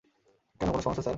কেন, 0.59 0.67
কোনও 0.69 0.81
সমস্যা, 0.81 1.03
স্যার? 1.03 1.09